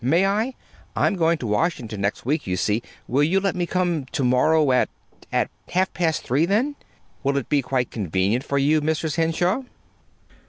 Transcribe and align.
May 0.03 0.25
I? 0.25 0.55
I'm 0.95 1.15
going 1.15 1.37
to 1.37 1.45
Washington 1.45 2.01
next 2.01 2.25
week, 2.25 2.47
you 2.47 2.57
see. 2.57 2.81
Will 3.07 3.21
you 3.21 3.39
let 3.39 3.55
me 3.55 3.67
come 3.67 4.05
to 4.13 4.23
morrow 4.23 4.71
at 4.71 4.89
at 5.31 5.51
half 5.69 5.93
past 5.93 6.23
three, 6.23 6.47
then? 6.47 6.75
Will 7.21 7.37
it 7.37 7.49
be 7.49 7.61
quite 7.61 7.91
convenient 7.91 8.43
for 8.43 8.57
you, 8.57 8.81
Mrs. 8.81 9.17
Henshaw?" 9.17 9.61